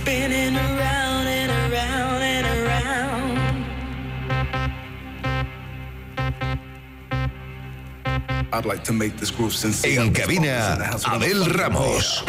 [0.00, 3.38] Spinning around and around and around.
[8.52, 10.00] I'd like to make this groove sincere.
[10.00, 12.22] En cabina, Abel Ramos.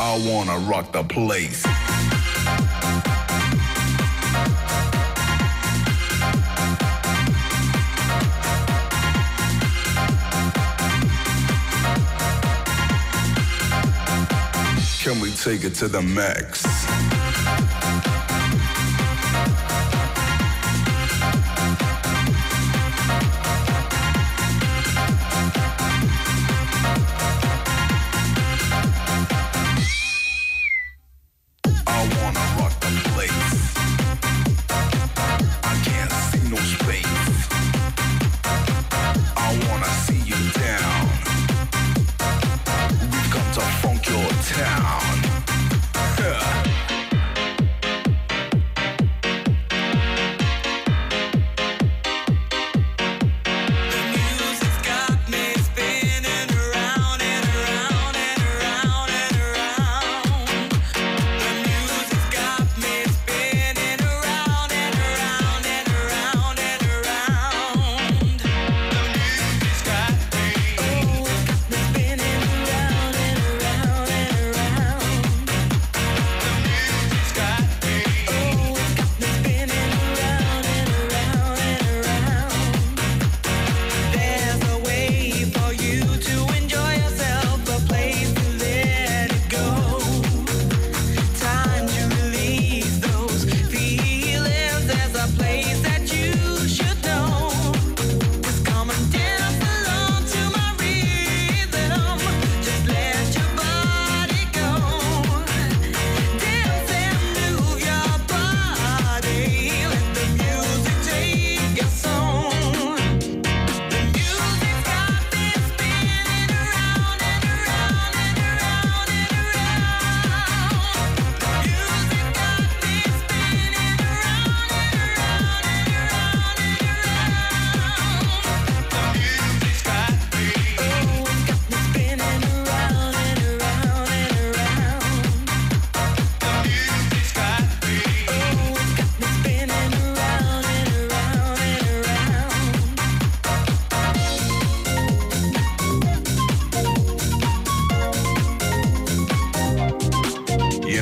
[0.00, 1.87] I wanna rock the place.
[15.44, 16.77] Take it to the max?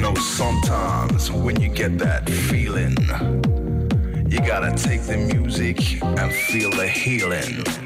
[0.06, 2.96] Know, sometimes when you get that feeling,
[4.30, 7.85] you gotta take the music and feel the healing.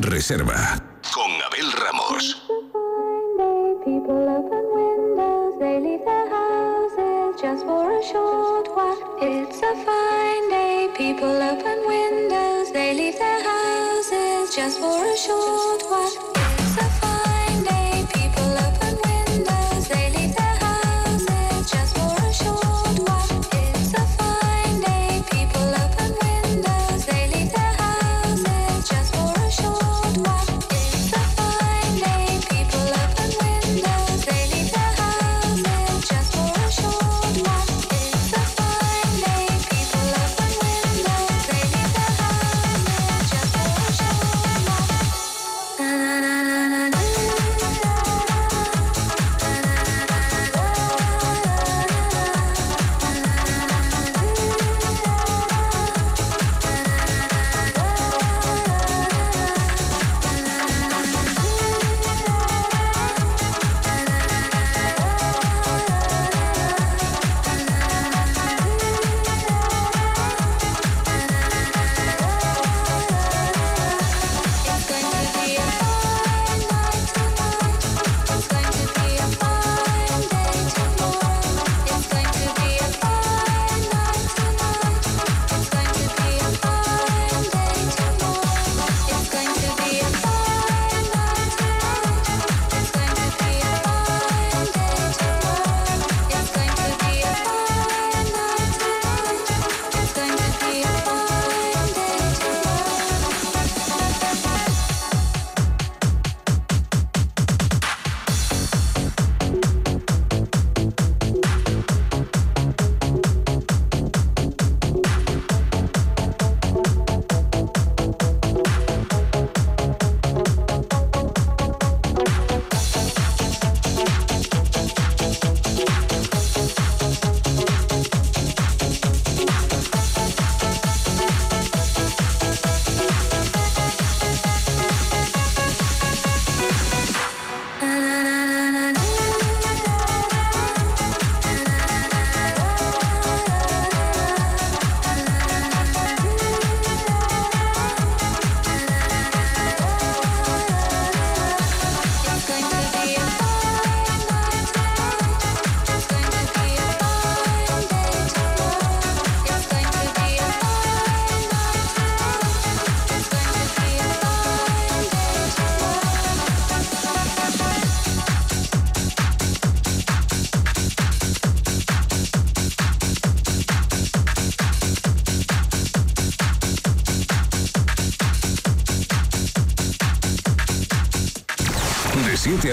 [0.00, 0.82] Reserva.
[1.12, 2.42] Con Abel Ramos.
[3.84, 10.48] people open windows they leave their houses Just for a short while, it's a fine
[10.48, 10.88] day.
[10.96, 16.31] People open windows, they leave their houses just for a short while.